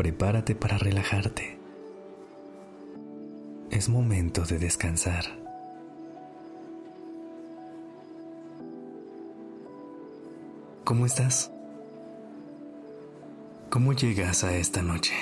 [0.00, 1.58] Prepárate para relajarte.
[3.70, 5.26] Es momento de descansar.
[10.84, 11.52] ¿Cómo estás?
[13.68, 15.12] ¿Cómo llegas a esta noche?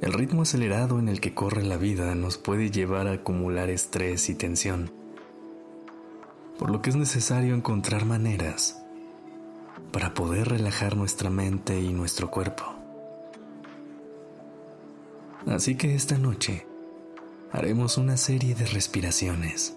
[0.00, 4.28] El ritmo acelerado en el que corre la vida nos puede llevar a acumular estrés
[4.28, 4.90] y tensión,
[6.58, 8.82] por lo que es necesario encontrar maneras
[9.92, 12.64] para poder relajar nuestra mente y nuestro cuerpo.
[15.46, 16.66] Así que esta noche
[17.52, 19.76] haremos una serie de respiraciones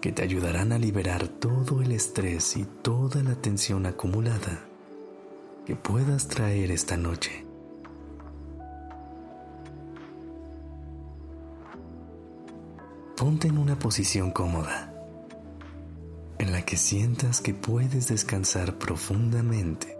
[0.00, 4.64] que te ayudarán a liberar todo el estrés y toda la tensión acumulada
[5.64, 7.44] que puedas traer esta noche.
[13.16, 14.95] Ponte en una posición cómoda,
[16.38, 19.96] en la que sientas que puedes descansar profundamente,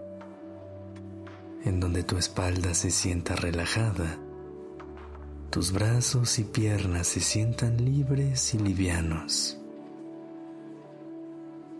[1.63, 4.17] en donde tu espalda se sienta relajada,
[5.49, 9.57] tus brazos y piernas se sientan libres y livianos.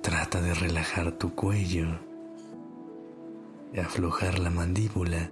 [0.01, 1.99] Trata de relajar tu cuello,
[3.77, 5.31] aflojar la mandíbula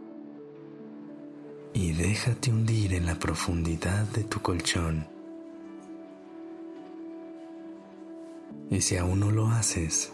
[1.73, 5.14] y déjate hundir en la profundidad de tu colchón.
[8.69, 10.11] Y si aún no lo haces,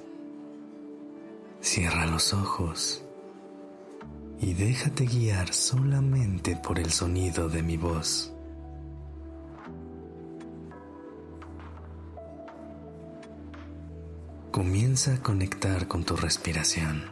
[1.62, 3.04] cierra los ojos
[4.40, 8.34] y déjate guiar solamente por el sonido de mi voz.
[14.52, 17.04] Comienza a conectar con tu respiración.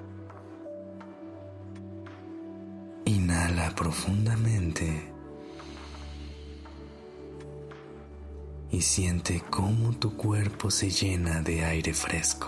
[3.06, 5.14] Inhala profundamente
[8.72, 12.48] y siente cómo tu cuerpo se llena de aire fresco.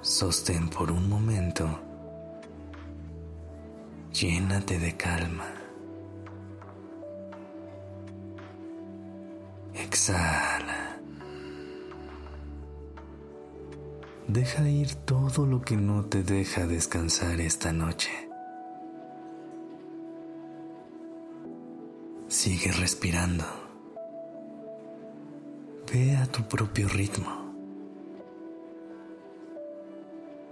[0.00, 1.78] Sostén por un momento.
[4.12, 5.46] Llénate de calma.
[9.74, 10.98] Exhala.
[14.26, 18.31] Deja ir todo lo que no te deja descansar esta noche.
[22.44, 23.44] Sigue respirando.
[25.92, 27.54] Ve a tu propio ritmo.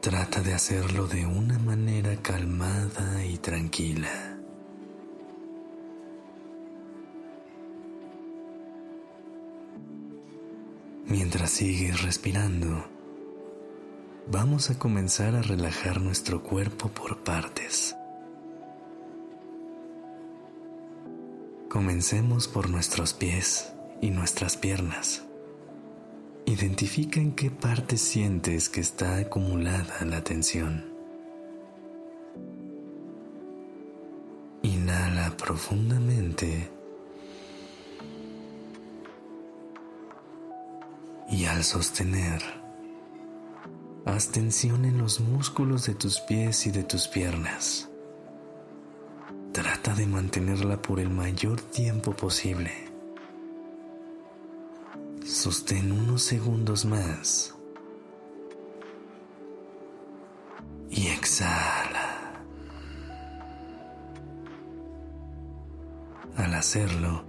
[0.00, 4.38] Trata de hacerlo de una manera calmada y tranquila.
[11.06, 12.84] Mientras sigues respirando,
[14.28, 17.96] vamos a comenzar a relajar nuestro cuerpo por partes.
[21.70, 25.22] Comencemos por nuestros pies y nuestras piernas.
[26.44, 30.92] Identifica en qué parte sientes que está acumulada la tensión.
[34.64, 36.68] Inhala profundamente
[41.30, 42.42] y al sostener,
[44.06, 47.89] Haz tensión en los músculos de tus pies y de tus piernas.
[49.52, 52.70] Trata de mantenerla por el mayor tiempo posible.
[55.24, 57.54] Sostén unos segundos más.
[60.88, 62.42] Y exhala.
[66.36, 67.24] Al hacerlo,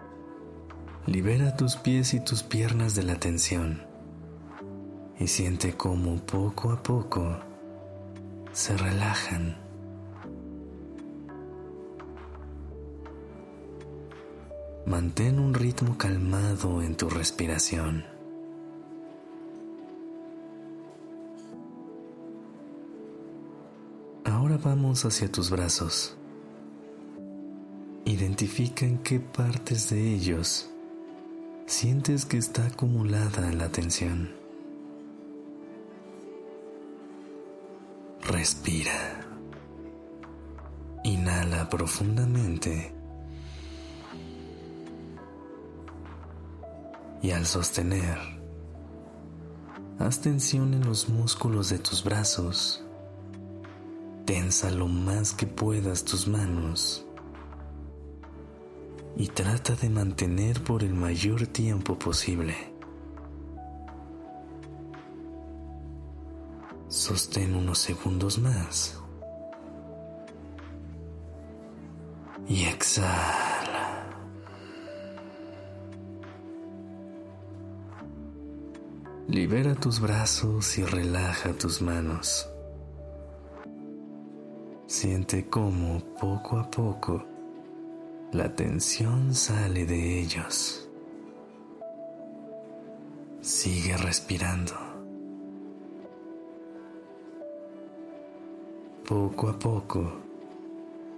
[1.05, 3.91] libera tus pies y tus piernas de la tensión
[5.21, 7.37] y siente cómo poco a poco
[8.51, 9.60] se relajan.
[14.91, 18.03] Mantén un ritmo calmado en tu respiración.
[24.25, 26.17] Ahora vamos hacia tus brazos.
[28.03, 30.69] Identifica en qué partes de ellos
[31.67, 34.29] sientes que está acumulada la tensión.
[38.23, 39.25] Respira.
[41.05, 43.00] Inhala profundamente.
[47.21, 48.41] Y al sostener,
[50.01, 52.83] Haz tensión en los músculos de tus brazos.
[54.25, 57.05] Tensa lo más que puedas tus manos.
[59.15, 62.55] Y trata de mantener por el mayor tiempo posible.
[66.87, 68.97] Sostén unos segundos más.
[72.47, 73.50] Y exhala.
[79.31, 82.49] Libera tus brazos y relaja tus manos.
[84.87, 87.23] Siente cómo poco a poco
[88.33, 90.85] la tensión sale de ellos.
[93.39, 94.73] Sigue respirando.
[99.07, 100.11] Poco a poco,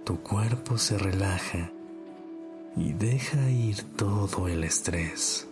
[0.04, 1.72] tu cuerpo se relaja
[2.76, 5.48] y deja ir todo el estrés.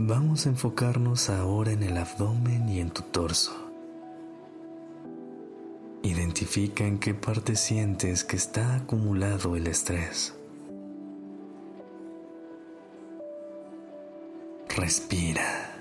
[0.00, 3.52] Vamos a enfocarnos ahora en el abdomen y en tu torso.
[6.04, 10.36] Identifica en qué parte sientes que está acumulado el estrés.
[14.68, 15.74] Respira.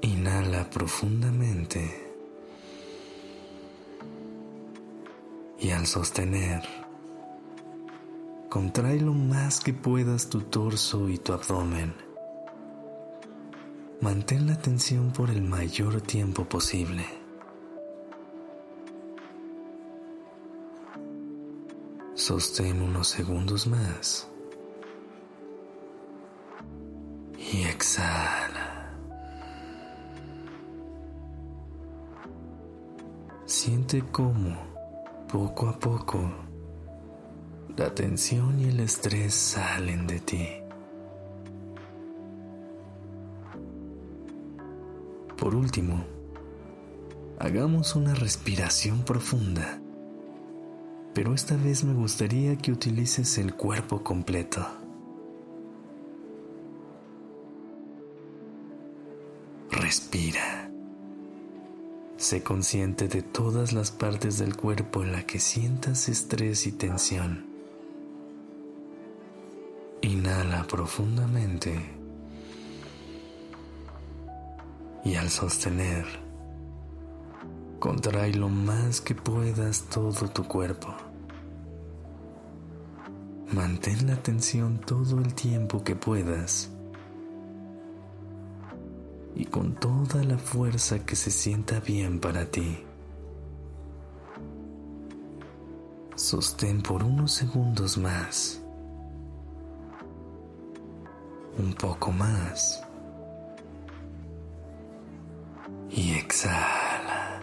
[0.00, 2.14] Inhala profundamente.
[5.58, 6.62] Y al sostener,
[8.50, 11.94] Contrae lo más que puedas tu torso y tu abdomen.
[14.00, 17.04] Mantén la tensión por el mayor tiempo posible.
[22.16, 24.28] Sostén unos segundos más.
[27.38, 28.96] Y exhala.
[33.46, 34.56] Siente cómo,
[35.28, 36.49] poco a poco,
[37.80, 40.46] la tensión y el estrés salen de ti.
[45.38, 46.04] Por último,
[47.38, 49.80] hagamos una respiración profunda,
[51.14, 54.60] pero esta vez me gustaría que utilices el cuerpo completo.
[59.70, 60.70] Respira.
[62.18, 67.50] Sé consciente de todas las partes del cuerpo en la que sientas estrés y tensión.
[70.30, 71.74] Inhala profundamente
[75.04, 76.06] y al sostener,
[77.80, 80.94] contrae lo más que puedas todo tu cuerpo.
[83.52, 86.70] Mantén la tensión todo el tiempo que puedas
[89.34, 92.78] y con toda la fuerza que se sienta bien para ti.
[96.14, 98.60] Sostén por unos segundos más
[101.60, 102.82] un poco más.
[105.90, 107.42] Y exhala.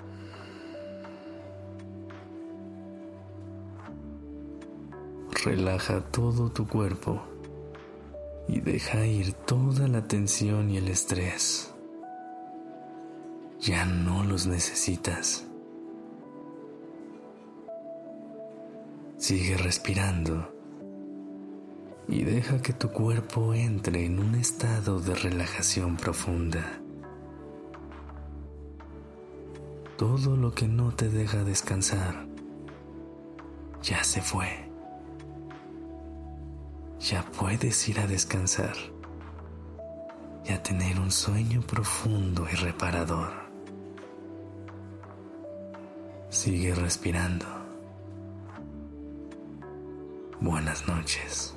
[5.43, 7.21] Relaja todo tu cuerpo
[8.47, 11.73] y deja ir toda la tensión y el estrés.
[13.61, 15.45] Ya no los necesitas.
[19.17, 20.56] Sigue respirando
[22.07, 26.79] y deja que tu cuerpo entre en un estado de relajación profunda.
[29.97, 32.27] Todo lo que no te deja descansar
[33.81, 34.69] ya se fue.
[36.99, 38.75] Ya puedes ir a descansar
[40.45, 43.31] y a tener un sueño profundo y reparador.
[46.29, 47.45] Sigue respirando.
[50.39, 51.56] Buenas noches.